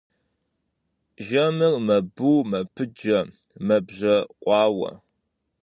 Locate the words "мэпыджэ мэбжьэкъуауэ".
2.51-4.91